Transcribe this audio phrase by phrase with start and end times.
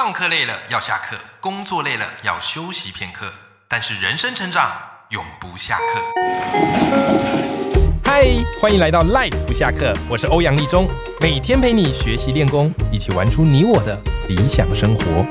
[0.00, 3.32] 上课累了要下课，工作累了要休息片刻，
[3.66, 4.70] 但是人生成长
[5.10, 6.00] 永不下课。
[8.04, 8.28] 嗨，
[8.60, 10.86] 欢迎来到 Life 不下课，我是欧阳立中，
[11.20, 15.26] 每天陪你学习练功，一起玩出你我的理想生活。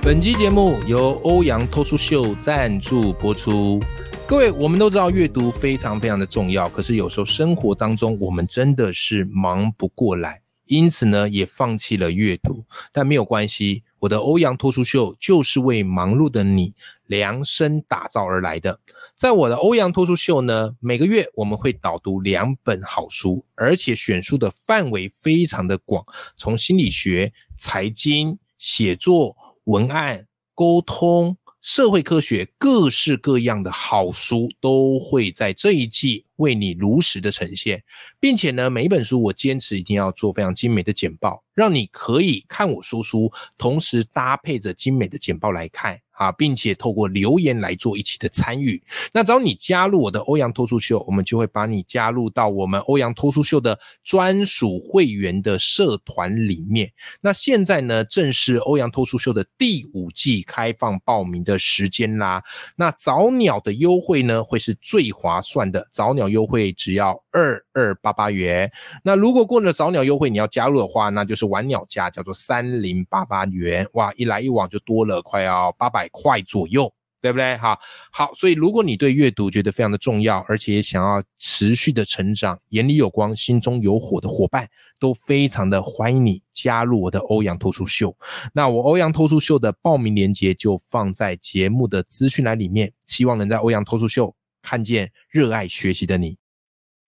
[0.00, 3.78] 本期节目由欧阳脱书秀赞助播出。
[4.26, 10.40] 各位，我们都知道阅读非常非常的重要，可是有时候生活当中我们真的是忙不过来。
[10.66, 13.82] 因此呢，也放弃了阅读，但没有关系。
[14.00, 16.74] 我的欧阳脱书秀就是为忙碌的你
[17.06, 18.78] 量身打造而来的。
[19.14, 26.04] 在我的欧阳脱书秀呢，每个月我们会导读两本好书，而且选书的范围非常的广，
[26.36, 31.36] 从心理学、财经、写作、文案、沟通。
[31.62, 37.82] 社会科学各式各样的好书都会在这一季为你如实的呈现，
[38.18, 46.00] 并且呢，每一本书我坚持一定要做非常精美的简报，让你可以看我说书，同时搭配着精美的简报来看。
[46.16, 48.82] 啊，并且透过留言来做一起的参与。
[49.12, 56.90] 那只要你加入我的欧阳脱书秀，我们就会把你加入到我们欧阳脱书秀的专属会员的社团里面。
[57.20, 62.42] 那现在呢，正是欧阳脱书秀的第五季开放报名的时间啦。
[62.76, 68.70] 那早鸟的优惠呢，会是最划算的，早鸟优惠只要二二八八元。
[69.04, 73.86] 那如果过了早鸟优惠，你要加入的话，那就是晚鸟价，叫做三零八八元。
[73.92, 76.06] 哇，一来一往就多了快要八百。
[76.12, 77.56] 块左右，对不对？
[77.56, 77.78] 哈，
[78.12, 84.68] 好，所以如果你对阅读觉得非常的重要，而且想要持续的成长，眼里有光，心中有火的伙伴，
[84.98, 88.16] 都非常的欢迎你加入我的欧阳脱书秀。
[88.52, 94.32] 那我欧阳脱书秀的报名链接就放在节目的资讯栏里面，希望能在欧阳脱书秀
[94.66, 96.36] 看见热爱学习的你。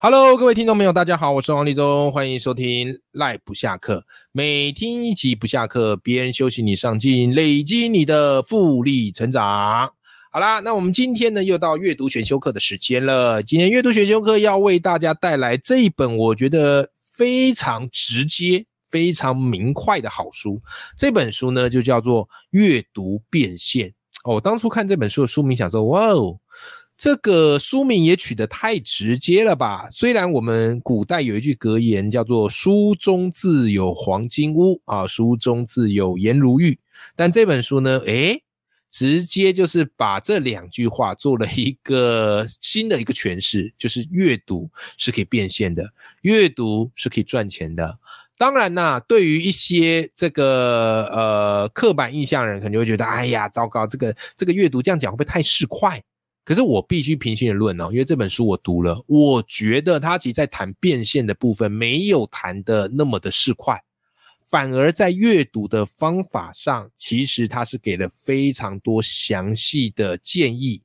[0.00, 9.90] Hello，各位听众朋友，大家好，我是王立忠，欢迎收听赖不下课，每听一集不下课，别人休息你上进，累积你的复利成长。
[10.30, 13.42] 好啦，那我们今天呢又到阅读选修课的时间了。
[13.42, 20.60] 今天阅读选修课要为大家带来这一本我觉得非常直接、非常明快的好书。
[20.98, 23.88] 这本书呢就叫做《阅读变现》
[24.24, 24.38] 哦。
[24.38, 26.38] 当初看这本书的书名，想说哇哦。
[26.98, 29.88] 这个书名也取得太直接了吧？
[29.88, 36.76] 虽然我们古代有一句格言叫做“书中自有黄金屋”啊，“书中自有颜如玉”，
[37.14, 38.42] 但这本书呢，诶，
[38.90, 45.88] 直接就是把这两句话做了一个新的一个诠释，就是阅读是可以变现的，
[46.22, 47.96] 阅读是可以赚钱的。
[48.36, 56.00] 当然呐，对于一些这个呃刻板印象人，可能会觉得，哎呀，糟糕，这个这个阅读这样讲会不会太市侩？
[56.48, 63.78] 可是我必须平心而论哦，因为这本书我读了，我觉得他其实在谈变现的部分没有谈的那么的市侩，
[64.50, 70.80] 反而在阅读的方法上，其实他是给了非常多详细的建议。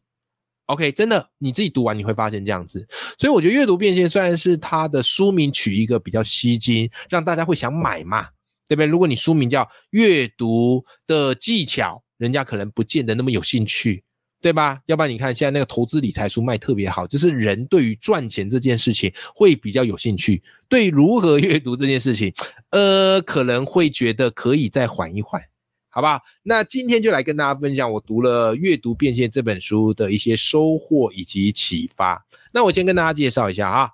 [0.66, 2.85] OK，真的你自己读完你会发现这样子，
[3.18, 8.28] 所以我觉得阅读变现虽然是他的书名取一个比较吸睛，让大家会想买嘛，
[8.68, 8.85] 对不对？
[8.85, 14.03] 如果你书名叫阅读的技巧，人家可能不见得那么有兴趣。
[14.44, 14.78] 对吧？
[14.88, 22.34] 要不然你看现在那个投资理财书卖特别好，就是人对于赚钱这件事情会比较有兴趣，对如何阅读这件事情，
[22.72, 25.42] 呃，可能会觉得可以再缓一缓，
[25.88, 26.20] 好不好？
[26.44, 32.22] 那今天就来跟大家分享我读了《阅读变现》这本书的一些收获以及启发。
[32.52, 33.90] 那我先跟大家介绍一下啊。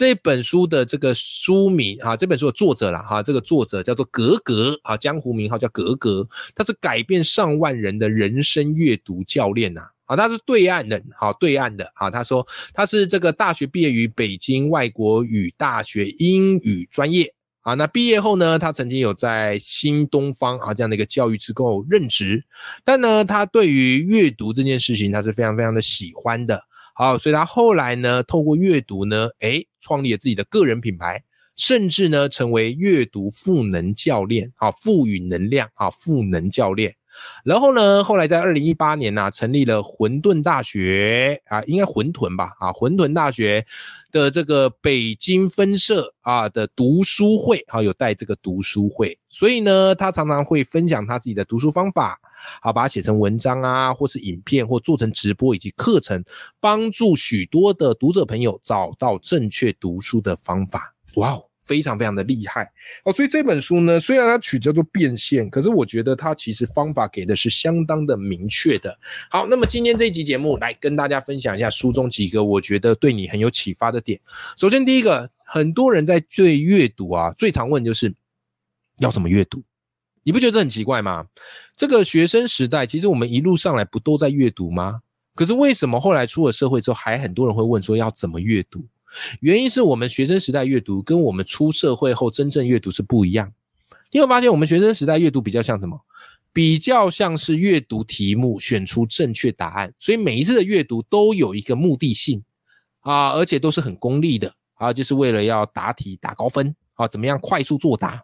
[0.00, 22.42] 这本书的这个书名啊，这本书的作者了哈，这个作者叫做格格啊，江湖名号叫格格，他是改变上万人的人生阅读教练呐，啊，他是对岸人，好，对岸的啊，他说他是这个大学毕业于北京外国语大学英语专业啊，那毕业后呢，他曾经有在新东方啊这样的一个教育机构任职，
[22.84, 26.58] 但呢，他对于阅读这件事情，他是非常非常的喜欢的。
[27.00, 31.24] 好，所以他后来呢，透过阅读呢，诶，创立了自己的个人品牌，
[31.56, 36.94] 甚至呢，成为阅读赋能教练，啊，赋予能量，啊，赋能教练。
[37.44, 43.64] 然后呢，后来在二零一八年呢，成立了混沌大学，啊，应该混沌吧，啊，混沌大学
[44.10, 52.18] 的这个北京分社啊的读书会，啊，有带这个读书会，所以呢，他常常会分享他自己的读书方法。
[52.62, 56.24] 好，把它写成文章啊，或是影片，或做成直播以及课程，
[56.58, 60.94] 帮助许多的读者朋友找到正确读书的方法。
[61.16, 62.68] 哇哦，非常非常的厉害
[63.04, 63.12] 哦！
[63.12, 68.98] 所以这本书呢，虽然它取叫做变现，可是我觉得它其实方法给的是相当的明确的。
[69.30, 74.18] 好，那么今天这一集节目来跟大家分享一下书中几个我觉得对你很有启发的点。
[74.56, 78.12] 首先，第一个，很多人在对阅读啊，最常问就是。
[78.98, 79.62] 要怎么阅读？
[80.24, 81.24] 你不觉得这很奇怪吗？
[81.74, 85.00] 这个学生时代，其实我们一路上来不都在阅读吗？
[85.34, 88.84] 可是为什么后来出了社会之后，还很多人会问说要怎么阅读？
[89.40, 93.52] 原因是我们学生时代阅读跟我们出社会后真正阅读是不一样。
[94.12, 96.00] 你有发现我们学生时代阅读比较像什么？
[96.52, 99.94] 比较像是阅读题目，选出正确答案。
[99.98, 102.42] 所以每一次的阅读都有一个目的性
[103.00, 108.20] 啊，而且都是很功利的啊，就是为了要答题打高分啊，怎么样快速作答，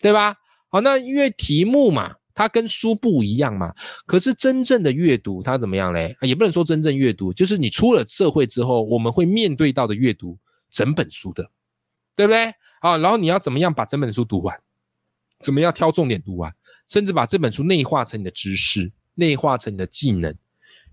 [0.00, 0.34] 对吧？
[0.70, 3.74] 好，那因为题目嘛，它跟书不一样嘛。
[4.06, 6.16] 可是真正的阅读，它怎么样嘞？
[6.20, 10.38] 也不能说真正阅读，就是你出了社会之后，我们会面对到的阅读
[10.70, 11.50] 整本书的，
[12.14, 12.54] 对不对？
[12.78, 14.56] 啊，然后你要怎么样把整本书读完？
[15.40, 16.54] 怎么样挑重点读完？
[16.86, 20.30] 甚至把这本书内化成你的知识，内化成你的技能。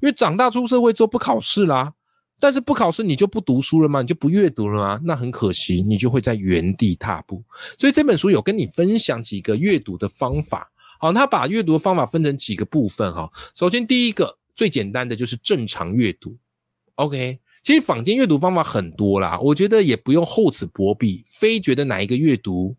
[0.01, 1.93] 因为长大出社会之后不考试啦，
[2.39, 4.01] 但是不考试你就不读书了吗？
[4.01, 4.99] 你就不阅读了吗？
[5.03, 7.43] 那很可惜，你就会在原地踏步。
[7.77, 10.71] 所以这本书有跟你分享几个阅读的方法。
[11.05, 13.31] 好，他把阅读的方法分成几个部分哈。
[13.53, 16.35] 首先第一个最简单的就是正常阅读。
[16.95, 22.75] OK，其实坊间阅读方法很多啦，我觉得也不用厚此薄彼，非觉得哪一个阅读。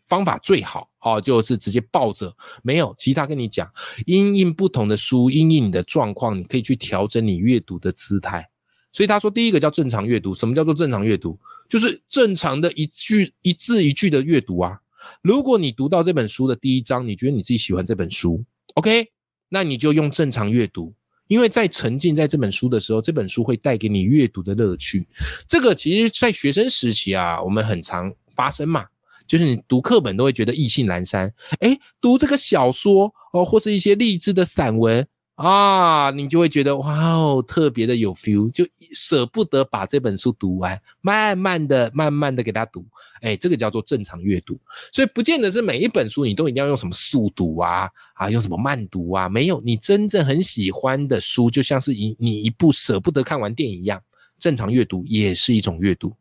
[0.00, 3.70] 方法最好哦，就是直接抱着，没有其他跟你讲，
[4.06, 8.48] 因应不同的书，因应你的状况，你可以去调整你阅读的姿态。
[8.94, 10.32] 所以他说，第一个叫正常阅读。
[10.32, 11.38] 什么叫做正常阅读？
[11.68, 14.80] 就是正常的一句一字一句的阅读啊。
[15.22, 19.08] 如果你读到这本书的第一章，你觉得你自己喜欢这本书，OK，
[19.48, 20.94] 那你就用正常阅读，
[21.26, 25.06] 因为在沉浸在这本书的时候，这本书会带给你阅读的乐趣。
[25.46, 28.84] 这个其实，在学生时期啊，我们很常发生嘛。
[29.26, 31.30] 就是你读课本都会觉得意兴阑珊，
[31.60, 35.06] 哎，读这个小说哦，或是一些励志的散文
[35.38, 42.84] 啊，你就会觉得哇哦，特别的有 feel，就舍不得把这本书读完，慢慢的、慢慢的给他读，
[43.20, 44.58] 哎，这个叫做正常阅读。
[44.92, 54.02] 所以不见得是每一本书你都一定要用什么速读啊，啊，用什么慢读啊，没有，你真正很喜欢的书，就像是一你一部舍不得看完电影一样，
[54.40, 56.12] 正常阅读也是一种阅读。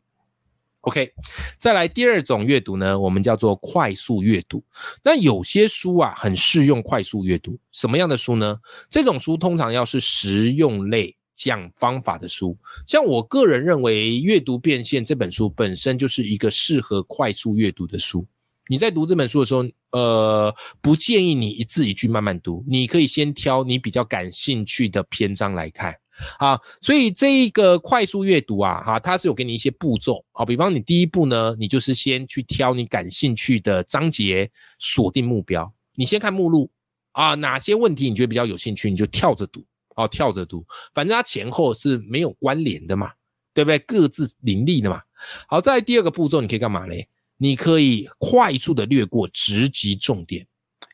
[0.88, 1.12] OK，
[1.60, 4.64] 再来第二种阅读呢，我们叫做快速阅读。
[5.04, 7.60] 那有些书啊，很适用快速阅读。
[7.74, 8.58] 什么样的书呢？
[8.90, 12.58] 这种书通常要是实用类、讲方法的书。
[12.88, 18.26] 像我个人认为，《阅读变现》这本书本身就是一个适合快速阅读的书。
[18.70, 25.94] 你在读这本书的时候，呃，不建议你一字一句慢慢读，你可以先挑你比较感兴趣的篇章来看。
[26.40, 30.46] 啊，所以这一个快速阅读啊，哈，它是有给你一些步骤啊。
[30.46, 34.50] 比方你第一步呢，你就是先去挑你感兴趣的章节，
[34.80, 35.72] 锁定目标。
[35.96, 36.70] 你先看目录
[37.12, 39.64] 啊，哪些问题你觉得比较有兴趣，你就跳着读
[39.96, 40.66] 啊，跳着读。
[40.94, 43.12] 反正它前后是没有关联的嘛，
[43.54, 43.80] 对不对？
[43.80, 45.02] 各自林立的嘛。
[45.48, 47.08] 好，在第二个步骤，你可以干嘛嘞？
[47.38, 50.46] 你可以快速的略过，直击重点。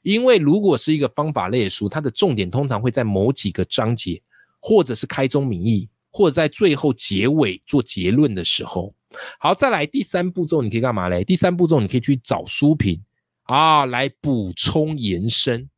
[0.02, 4.22] 因为如果是一个方法类的书，它的重点通常会在某几个章节。
[4.66, 8.96] 或者是开宗明义，或者在最后结尾做结论的时候，
[9.38, 11.22] 好，再来第三步骤，你可以干嘛嘞？
[11.22, 13.04] 第三步骤，你可以去找书评
[13.44, 15.70] 啊，来补充延伸。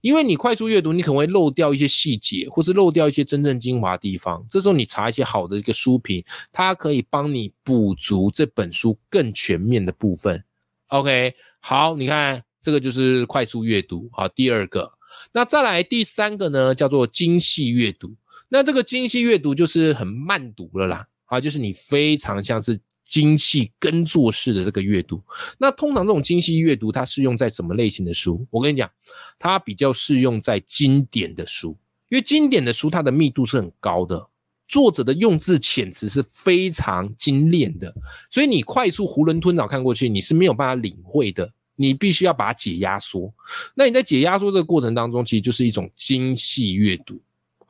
[0.00, 4.42] 因为你快速阅读，你可能会漏掉一些细节，或是漏掉一些真正精华地方。
[4.48, 10.42] 这时候你查一些好的一个书评，它可以帮你补足这本书更全面的部分。
[10.88, 14.08] OK，好，你看这个就是快速阅读。
[14.10, 14.90] 好，第二个，
[15.32, 18.12] 那再来第三个呢，叫做精细阅读。
[18.54, 25.22] 那这个精细阅读就是很慢读了啦，啊，就是你非常像是精细跟做式的这个阅读。
[25.58, 28.46] 那通常这种精细阅读，它适用在什么类型的书？
[28.50, 28.90] 我跟你讲，
[29.38, 31.78] 它比较适用在经典的书，
[32.10, 34.28] 因为经典的书它的密度是很高的，
[34.68, 37.90] 作者的用字遣词是非常精炼的，
[38.28, 43.32] 所以你快速囫囵吞枣看过去，你是没有办法领会的，你必须要把它解压缩。
[43.74, 47.18] 那你在解压缩这个过程当中，其实就是一种精细阅读。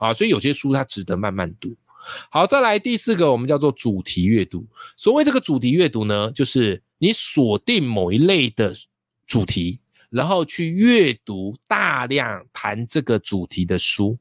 [0.03, 1.77] 啊，所以有些书它值得慢慢读。
[2.29, 4.67] 好，再来第四个，我们叫做主题阅读。
[4.97, 8.75] 所谓这个主题阅读呢，就是你锁定某一类的
[9.29, 9.79] 主题，
[10.11, 14.19] 然后去阅读大量谈这个主题的书。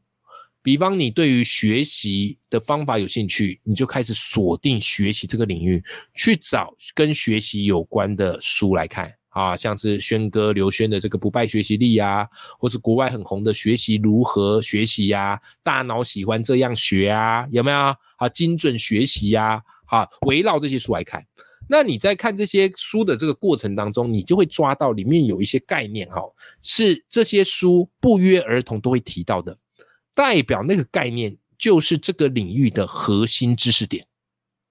[0.61, 5.83] 比方你对于学习的方法有兴趣，你就开始锁定学习这个领域，
[6.13, 9.11] 去找跟学习有关的书来看。
[9.31, 12.27] 啊，像是轩哥刘轩的这个不败学习力啊，
[12.59, 17.77] 或是国外很红的学习如何学习呀，大脑喜欢这样学啊，有没有
[18.17, 18.29] 啊？
[18.33, 21.25] 精准学习呀，好，围绕这些书来看。
[21.67, 26.21] 那你在看这些书的这个过程当中，你就会抓到里面有一些概念，哈，
[26.61, 29.57] 是这些书不约而同都会提到的，
[30.13, 34.05] 代表那个概念就是这个领域的核心知识点。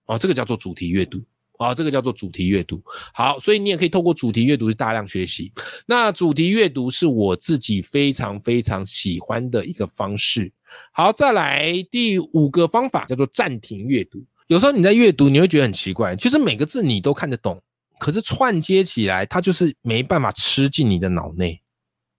[0.04, 1.22] 哦，这个叫做主题阅读。
[1.60, 2.82] 啊，这个叫做主题阅读。
[3.12, 5.52] 好，所以你也可以透过主题阅读去大量学习。
[5.84, 10.50] 那主题阅读是我自己非常非常喜欢的一个方式。
[10.90, 14.24] 好，再来第五个方法叫做暂停阅读。
[14.46, 17.60] 有时候你在阅读，你会觉得很奇怪，其实每个字你都看得懂，
[17.98, 21.60] 可是串接起来，它就是没办法吃进你的脑内。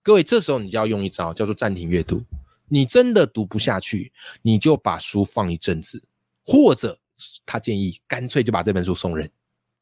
[0.03, 2.21] 各位，这时候你就要用一招叫做暂停阅读。
[2.67, 4.11] 你真的读不下去，
[4.43, 6.03] 你就把书放一阵子，
[6.45, 6.99] 或者。
[7.45, 9.29] 他建议干脆就把这本书送人，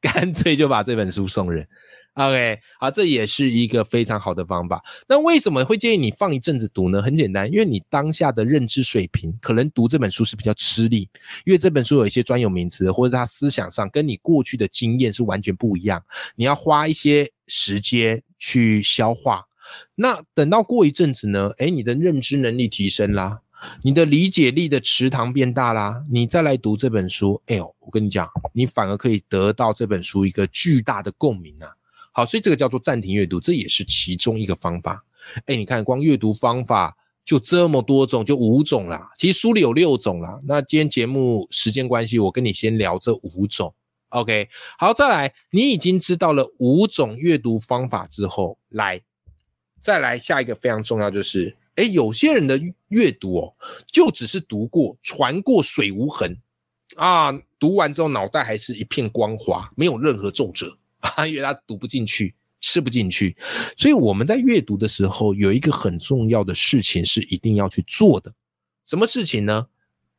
[0.01, 1.67] 干脆就把这本书送人。
[2.15, 4.83] OK，好，这也是一个非常好的方法。
[5.07, 7.01] 那为什么会建议你放一阵子读呢？
[7.01, 11.07] 很简单，因为你当下的认知水平可能读这本书是比较吃力，
[11.45, 16.03] 因为这本书有一些专有名词，或者他思想上跟你过去的经验是完全不一样，
[16.35, 19.45] 你要花一些时间去消化。
[19.95, 21.51] 那等到过一阵子呢？
[21.59, 23.39] 诶，你的认知能力提升啦。
[23.81, 31.69] 你的理解力的池塘变大啦，你再来读这本书，哎呦，我跟你讲，你反而可以得到这本书一个巨大的共鸣啊。
[32.11, 35.03] 好，所以这个叫做暂停阅读，这也是其中一个方法。
[35.45, 39.11] 哎，你看，光阅读方法就这么多种，就五种啦。
[39.17, 40.39] 其实书里有六种啦。
[40.45, 43.73] 那今天节目时间关系，我跟你先聊这五种。
[44.09, 49.01] OK，好，再来，你已经知道了五种阅读方法之后，来，
[49.79, 51.55] 再来下一个非常重要就是。
[51.75, 52.59] 哎，有些人的
[52.89, 53.53] 阅读哦，
[53.91, 56.37] 就只是读过，传过水无痕
[56.95, 63.37] 啊，读完之后脑袋还是一片光滑，没有任何皱褶 啊，因为他读不进去，吃不进去。
[63.77, 68.33] 所以我们在阅读的时候，有一个很重要的事情是一定要去做的，
[68.85, 69.67] 什么事情呢？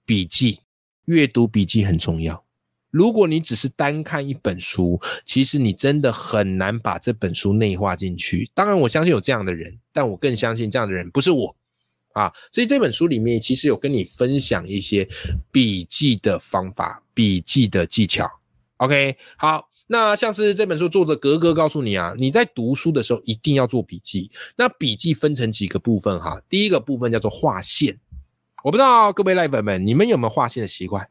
[0.06, 0.60] 笔记，
[1.04, 2.42] 阅读笔记很重要。
[2.90, 8.50] 如果你只是单看一本书，其实你真的很难把这本书内化进去。
[8.54, 11.54] 当然，我相信有这样的人，但我更相信这样的人不是我
[12.12, 12.32] 啊。
[12.50, 15.08] 所以这本书里面其实有跟你分享一些
[15.52, 18.28] 笔记的方法、笔记的技巧。
[18.78, 24.30] OK，好，那像是这本书作者格格告诉你啊，你在读书的时候一定要做笔记。
[24.56, 27.98] 那笔记分成几个部分哈，第一个部分叫做划线。
[28.64, 31.08] 我不知道各位赖粉们，你们有没有划线的习惯？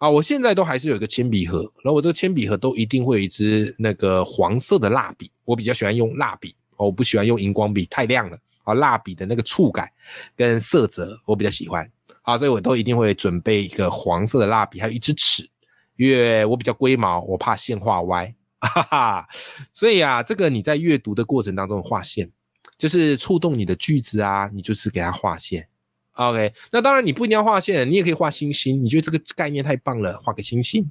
[0.00, 8.38] 啊，我现在都还是有一个铅笔盒，然后我这个铅笔盒都一定会有一支那个黄色的蜡笔，我比较喜欢用蜡笔，我不喜欢用荧光笔，太亮了。
[8.64, 9.90] 啊，蜡笔的那个触感
[10.36, 11.90] 跟色泽我比较喜欢，
[12.22, 15.48] 啊，所以我都一定会准备一个黄色的蜡笔，还有一支尺，
[15.96, 19.28] 因为我比较龟毛，我怕线画歪，哈哈。
[19.72, 22.30] 所以啊，这个你在阅读的过程当中画线，
[22.76, 25.66] 就是触动你的句子啊，你就是给它画线。
[26.20, 28.84] OK，那当然你不一定要画线，你也可以画星星。
[28.84, 30.86] 你觉得这个概念太棒了，画个星星，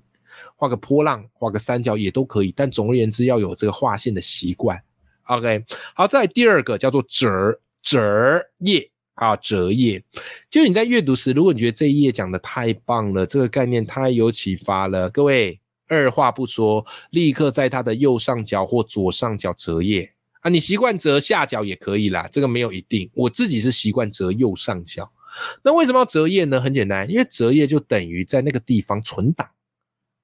[0.56, 2.52] 画个波浪，画个三角也都可以。
[2.58, 4.82] 但总而言之，要有这个画线的习惯。
[5.26, 10.04] OK，好，再第二个叫做折折页啊，折页。
[10.50, 15.60] 就你在阅读时，如果你觉得这一页讲的太棒了，这个概念太有启发了，各位
[15.90, 20.12] 二话不说，立刻在它的右上角或左上角折页。
[20.40, 23.08] 啊，你习惯折下角也可以啦，这个没有一定。
[23.14, 25.08] 我自己是习惯折右上角。
[25.64, 26.60] 那为什么要折页呢？
[26.60, 29.50] 很简单，因为折页就等于在那个地方存档。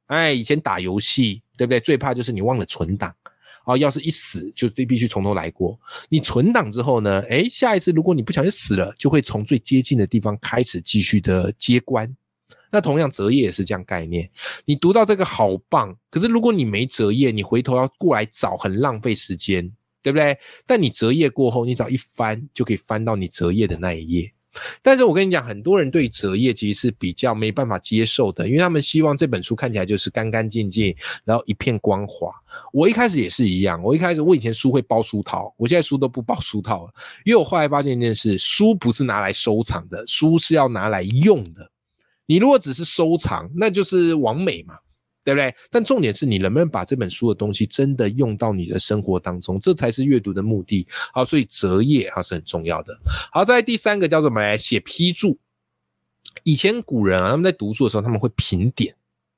[0.08, 1.80] 哎，以前打游戏，对不对？
[1.80, 3.16] 最怕就是你忘了存档。
[3.64, 5.80] 啊，要是一死，就必须从头来过。
[6.10, 7.24] 你存档之后呢？
[7.30, 12.16] 哎，下一次如果你不小心死了，就会从最接近的地方开始继续的接关。
[12.72, 14.30] 那同样折页也是这样概念。
[14.66, 19.72] 你读到这个好棒，可是如果你没折页，你回头要过来找，很浪费时间。
[20.04, 20.38] 对不对？
[20.68, 24.32] 但你折页过后，你只要一翻就可以翻到你折页的那一页。
[24.82, 32.32] 但是我跟你讲，很多人对折页其实是比较没办法接受的，因为他们希望这本书看起来就是干干净净，然后一片光滑。
[32.72, 36.94] 我一开始也是一样，我一开始我以前书会包书套，我现在书都不包书套了，
[37.26, 41.70] 因为我后来发现一件事：书不是拿来收藏的，书是要拿来用的。
[42.26, 44.76] 你如果只是收藏，那就是完美嘛。
[45.26, 45.54] 对不对？
[45.72, 50.88] 但重点是你能不能把这本书的东西真的用到你的生活当中，这才是阅读的目的。
[51.12, 52.96] 好，所以折页啊是很重要的。
[53.32, 54.56] 好，在第三个叫做什么？
[54.56, 55.38] 写批注。
[56.44, 58.96] 以前古人啊，他们在读书的时候，他们会评点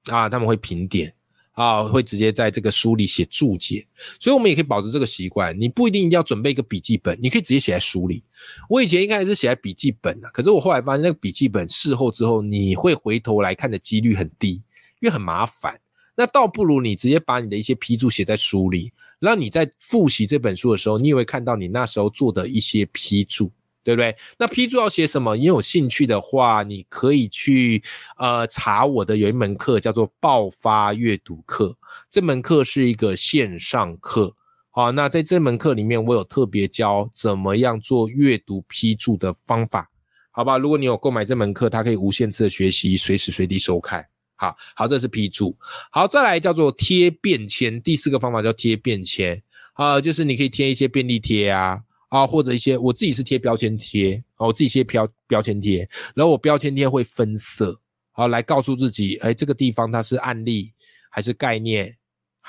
[0.08, 1.14] 啊，他们会评点
[1.54, 3.88] 啊，会直接在这个书里写注解。
[4.20, 5.58] 所以，我们也可以保持这个习惯。
[5.58, 8.22] 你不一定要准备一个笔记本，你可以直接写在书里。
[8.70, 14.62] 我以前一开始是写在笔记本的，可是我后来发现，那个笔记本事后之后，你会回头来看的几率很低。
[15.00, 15.80] 因为很麻烦，
[16.16, 23.52] 那倒不如你直接把你的一些批注写在书里，让你在复习这本书的时候，你也会看到你那时候做的一些批注，
[23.84, 24.16] 对不对？
[24.38, 25.36] 那批注要写什么？
[25.36, 27.84] 你有兴趣的话，你可以去
[28.18, 31.78] 呃查我的有一门课叫做爆发阅读课，
[32.10, 34.36] 这门课是一个线上课，
[34.72, 39.90] 好，那在这门课里面，我有特别教怎么样做阅读批注的方法，
[40.32, 40.58] 好吧？
[40.58, 44.06] 如果你有购买这门课，它可以无限次的学习，随时随地收看。
[44.38, 45.54] 好好，这是批注。
[45.92, 47.82] 好，再来叫做贴便签。
[47.82, 49.42] 第四个方法叫贴便签
[49.74, 51.78] 啊，就是你可以贴一些便利贴啊
[52.08, 57.78] 啊，或者一些我自己是贴标签贴啊，我自己贴标标签贴，然后我标签贴会分色，
[58.12, 60.72] 好来告诉自己，哎，这个地方它是案例
[61.10, 61.94] 还是概念。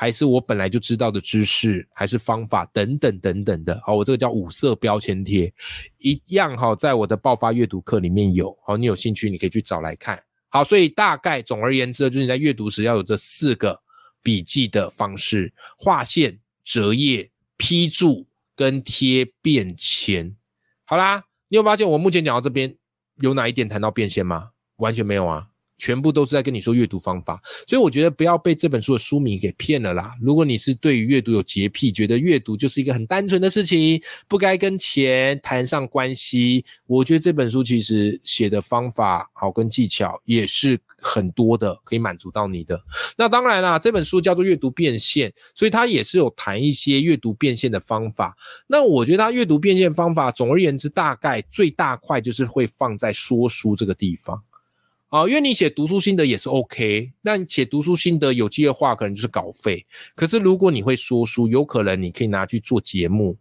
[0.00, 3.83] 还是我本来就知道的知识，还是方法等等等等的。
[3.85, 5.52] 好，我这个叫五色标签贴，
[5.99, 8.57] 一样哈，在我的爆发阅读课里面有。
[8.64, 10.23] 好，你有兴趣你可以去找来看。
[10.50, 13.81] 好，所以大概总而言之，就是你在阅读时要有这四个
[14.23, 18.26] 笔记的方式：划线、折页、批注
[18.57, 20.35] 跟贴便签。
[20.85, 22.75] 好啦，你有发现我目前讲到这边
[23.21, 24.50] 有哪一点谈到便签吗？
[24.76, 25.49] 完全没有啊。
[25.78, 30.14] 全部都是在跟你说阅读方法，所以我觉得不要被这本书的书名给骗了啦。
[30.20, 42.80] 如果你是对于阅读有洁癖，觉得阅读就是一个很单纯的事情，不该跟钱谈上关系，我觉得这本书其实写的方法好跟技巧也是很多的，可以满足到你的。
[43.16, 48.37] 那当然啦，这本书叫做阅读变现，所以它也是有谈一些阅读变现的方法。
[48.66, 54.42] 那我觉得它阅读变现方法，总而言之，大概最大块就是会放在说书这个地方。
[55.09, 59.87] 啊，因为你写读书心得也是 OK，但写读书心得有机的话，可能就是稿费。
[60.15, 63.35] 可是如果你会说书，有可能你可以拿去做节目，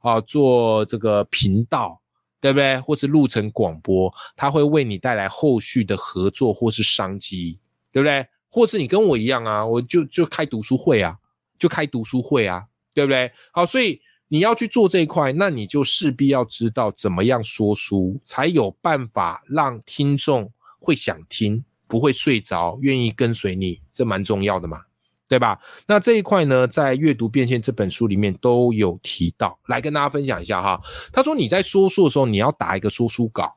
[0.00, 2.00] 啊，做这个频道，
[2.40, 2.80] 对不对？
[2.80, 7.56] 或是录成广播，它会为你带来后续的合作或是商机，
[7.92, 8.26] 对不对？
[8.50, 11.16] 或是你跟我一样啊，我就就开读书会啊，
[11.56, 13.30] 就开读书会啊，对不对？
[13.52, 20.50] 好，所以你要去做这一块，那你就势必要知道怎么样说书，才有办法让听众。
[20.82, 24.82] 会想听，不会睡着，愿意跟随你，这蛮重要的嘛，
[25.28, 25.58] 对吧？
[25.86, 30.80] 那这一块呢，在阅读变现这本书里面都有提到，来跟大家分享一下哈。
[31.12, 33.54] 他说你在说书的时候，你要打一个说书稿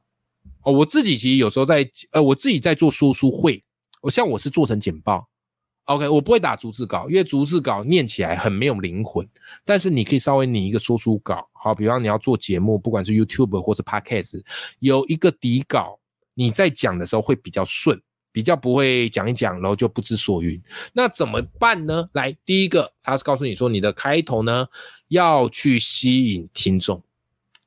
[0.63, 0.72] 哦。
[0.72, 3.63] 我自己其实有时候在呃，我自己在做说书会，
[4.01, 5.27] 我像我是做成简报
[5.86, 9.27] ，OK，我不会打逐字稿，因为逐字稿念起来很没有灵魂。
[9.65, 14.41] 但是你可以稍微拟一个说书稿，好，比方你要做节目，不管是 YouTube 或是 Podcast，
[14.79, 16.00] 有一个底稿。
[16.35, 18.00] 你在讲的时候会比较顺，
[18.31, 20.61] 比较不会讲一讲，然后就不知所云。
[20.91, 22.05] 那怎么办呢？
[22.11, 24.67] 来，第一个，他告诉你说，你的开头呢
[25.07, 27.01] 要去吸引听众，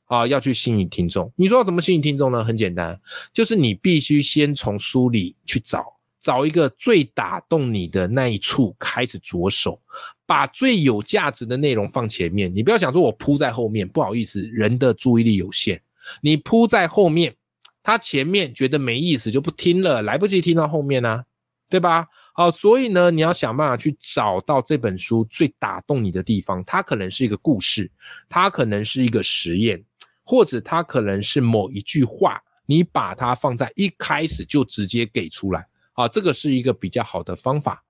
[0.04, 1.32] 啊，要去吸引听众。
[1.36, 2.44] 你说要怎么吸引听众呢？
[2.44, 3.00] 很简单，
[3.32, 9.80] 就是你必须先从书里去找，找一个最打动你的那一处开始着手，
[10.26, 12.54] 把最有价值的内容放前面。
[12.54, 15.80] 你不要想说我铺在后面，不好意思，人的注意力有限，
[16.20, 17.34] 你铺在后面。
[17.88, 21.24] 他前面觉得没意思就不听了，来不及听到后面呢，
[21.70, 22.06] 对吧？
[22.34, 26.62] 好，所以呢，你要想办法去找到这本书最打动你的地方。
[26.66, 27.90] 它可能是一个故事，
[28.28, 29.82] 它可能是一个实验，
[30.22, 35.66] 或者它可能是某一句话，你把它放在一开始就直接给出来。
[35.94, 37.82] 好，这个是一个比较好的方法。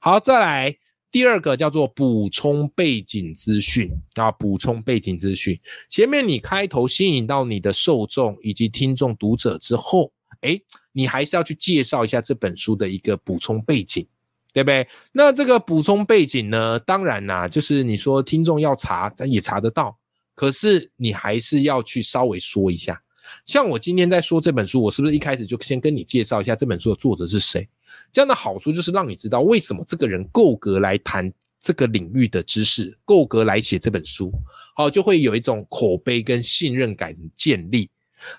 [0.00, 0.74] 好，再来。
[1.12, 5.60] 第二个叫做补充背景资讯啊，补充背景资讯。
[5.90, 10.58] 前面你开头吸引到你的受众以及听众读者之后，哎，
[10.90, 14.06] 你还是要去介绍一下这本书的一个补充背景，
[14.54, 14.88] 对不对？
[15.12, 19.94] 那这个补充背景呢，当然啦，就是你说听众要查，也查得到，
[20.34, 23.02] 可是你还是要去稍微说一下。
[23.44, 27.68] 像我今天在说这本书，我是不是一开始就先跟你介绍一下这本书的作者是谁？
[28.12, 34.32] 这样的好处就是让你知道为什么这个人够格来谈这个领域的知识，够格来写这本书，
[34.76, 37.88] 好，就会有一种口碑跟信任感建立。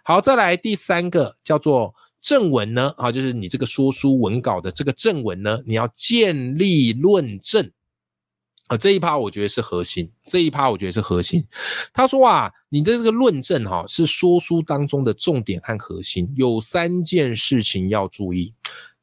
[0.03, 7.69] 好，再来第三个叫做正文呢，啊，就是你这个说书文稿的这个正文呢，你要建立论证
[8.67, 11.45] 啊，这一趴我觉得是核心，这一趴我觉得是核心。
[11.93, 18.53] 他说啊，你的这个论证哈是说书当中的重点和核心，有三件事情要注意。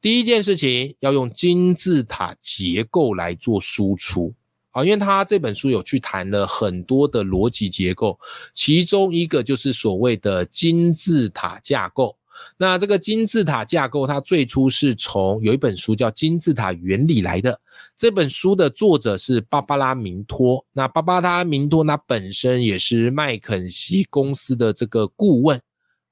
[0.01, 4.33] 第一件事情要用金字塔结构来做输出
[4.71, 8.19] 啊，因为他这本书有去谈了很多的逻辑结构，
[8.53, 12.17] 其中一个就是所谓的金字塔架构。
[12.57, 17.59] 那这个金字塔架构，它最初是从有一本书叫《金字塔原理》来的。
[17.95, 25.61] 这本书的作者是芭芭拉明托，那芭芭拉明托他本身也是麦肯锡公司的这个顾问。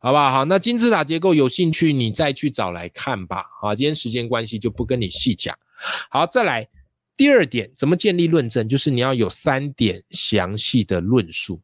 [0.01, 0.31] 好不好？
[0.31, 3.45] 好，那金字塔结构有兴趣，你再去找来看吧。
[3.59, 5.53] 好，今天时间关系就不跟你细讲。
[6.09, 6.65] 好，再来
[7.17, 8.65] 第二点，怎么建立论证？
[8.67, 11.59] 就是你要有三点详细的论述。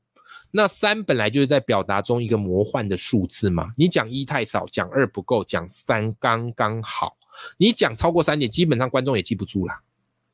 [0.51, 3.69] 那三本来就是在表达中一个魔幻的数字嘛。
[3.77, 7.15] 你讲一太少，讲二不够，讲三刚刚好。
[7.57, 9.81] 你讲超过三点，基本上观众也记不住啦。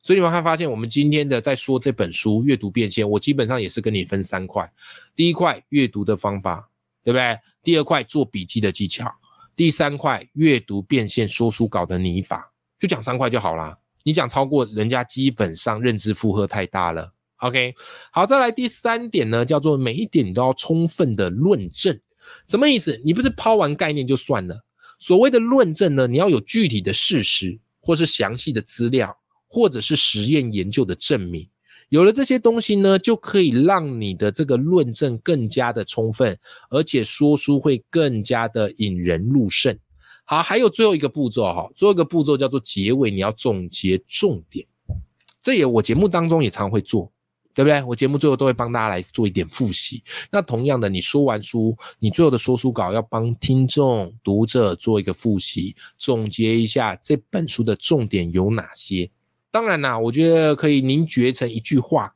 [0.02, 4.68] 所以你们会发现，我们今天的在说这本书阅读变现，我基本上也是跟你分三块。
[5.14, 6.68] 第一块阅读的方法。
[7.04, 7.38] 对不对？
[7.62, 9.12] 第二块做笔记的技巧，
[9.54, 13.78] 第三块阅读变现说书稿的拟法，就讲三块就好啦。
[14.04, 17.12] 你讲超过，人家基本上认知负荷太大了。
[17.36, 17.74] OK，
[18.10, 22.00] 好，再来第三点呢，叫做每一点你都要充分的论证。
[22.48, 23.00] 什么意思？
[23.04, 24.64] 你不是抛完概念就算了。
[24.98, 29.16] 所谓的论证呢，你要有具体的事实，或是详细的资料，
[29.48, 31.48] 或者是实验研究的证明。
[31.92, 36.38] 有了这些东西呢，就可以让你的这个论证更加的充分，
[36.70, 39.78] 而且说书会更加的引人入胜。
[40.24, 44.66] 好，还有最后一个步骤哈，最后一个步骤叫做结尾，你要总结重点。
[45.42, 47.12] 这也我节目当中也常会做。
[47.54, 47.82] 对不对？
[47.82, 50.02] 我节目最后都会帮大家来做一点复习。
[50.30, 59.10] 那同样的，你说完书，你最后的说书稿要帮听众、读者做一个复习，总结一下这本书的重点有哪些。
[59.52, 62.12] 当然啦，我觉得可以凝结成一句话，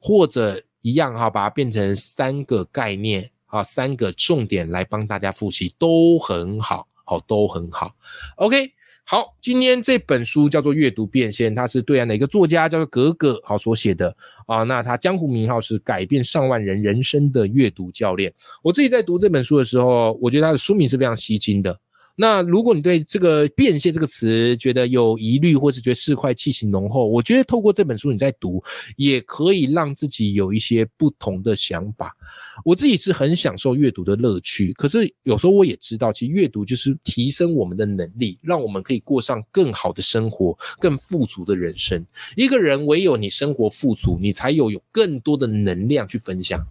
[0.00, 7.94] 或者一样哈，把它变成三个概念啊，三个重点来帮大家复习，都很好，好，都很好。
[8.36, 8.72] OK。
[9.02, 14.14] 好，今天这本书叫做《阅读变现》，它是对岸的一个作家叫做格格好所写的
[14.46, 14.62] 啊。
[14.62, 18.32] 那他江湖名号是改变上万人人生的阅读教练。
[18.62, 21.76] 我自己在读这本书的时候，我觉得它的书名是非常吸睛的。
[22.20, 28.62] 那如果你对这个“变现”这个词觉得有疑虑，或是觉得市侩气息浓厚，我觉得透过这本书你在读，
[28.96, 32.14] 也可以让自己有一些不同的想法。
[32.62, 42.04] 我自己是很享受阅读的乐趣，可是有时候我也知道，其实阅读就是提升我们的能力，让我们可以过上更好的生活、更富足的人生。
[42.36, 46.62] 一个人唯有你生活富足，你才有有更多的能量去分享。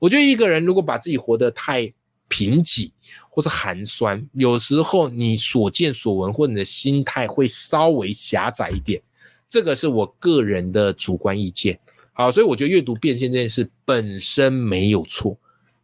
[0.00, 1.92] 我觉得一个人如果把自己活得太……
[2.36, 2.90] 贫瘠
[3.30, 9.00] 或是寒酸，有时候你所见所闻或你的心态会稍微狭窄一点，
[9.48, 11.78] 这个是我个人的主观意见。
[12.12, 15.34] 好，所以我觉得阅读变现这件事本身没有错，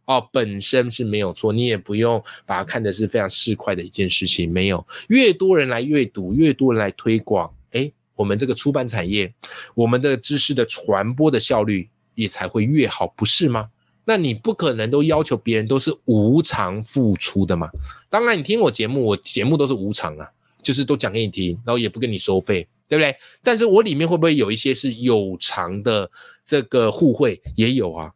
[0.05, 4.51] 哦，本身是没有错，你也不用把它看的是非常市侩的一件事情。
[4.51, 9.33] 没有，越多人来阅读，越多人来推广，哎，我们这个出版产业，
[9.73, 13.69] 我们的知识的传播的效率也才会越好，不是吗？
[14.05, 17.69] 那你不可能都要求别人都是无偿付出的嘛？
[18.09, 20.29] 当然，你听我节目，我节目都是无偿啊，
[20.61, 23.15] 就是都讲给你听，然后也不跟你收费，对不对？
[23.41, 26.09] 但是我里面会不会有一些是有偿的
[26.45, 27.41] 这个互惠？
[27.55, 28.11] 也有啊，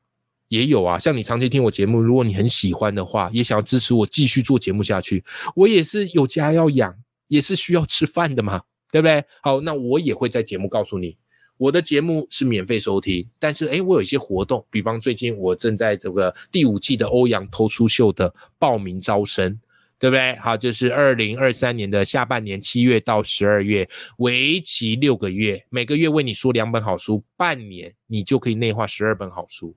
[0.50, 1.00] 也有啊。
[1.00, 5.24] 像你长期听我节目，如果你很喜欢的话，也想要支持我继续做节目下去，
[5.56, 6.94] 我也是有家要养，
[7.28, 9.24] 也是需要吃饭的嘛，对不对？
[9.42, 11.16] 好，那我也会在节目告诉你。
[11.58, 19.60] 我的节目是免费收听，但是诶，我有一些活动，比方最近我正在这个第五季的欧阳偷书秀的报名招生，
[19.98, 20.36] 对不对？
[20.36, 29.76] 好，就是二零二三年的下半年七月到十二月，为期六个月，每个月为你说两本好书，半年你就可以内化十二本好书，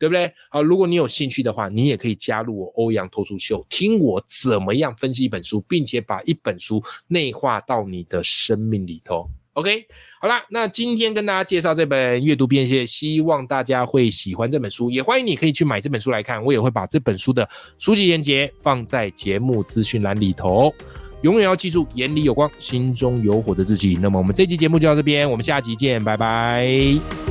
[0.00, 0.32] 对不对？
[0.48, 9.30] 好，如果你有兴趣的话，你也可以加入我欧阳偷书秀，听我怎么样分析一本书，并且把一本书内化到你的生命里头。
[9.60, 9.86] OK，
[10.18, 17.46] 好啦，那今天跟大家介绍这本阅读变现，希望大家会喜欢这本书，也欢迎你可以去买这本书来看，我也会把这本书的
[17.78, 20.74] 书籍链接放在节目资讯栏里头。
[21.22, 23.98] 永远要记住，眼里有光，心中有火的自己。
[24.00, 27.29] 那么我们这期节目就到这边，我们下集见，拜拜。